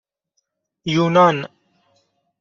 [0.93, 1.37] یونان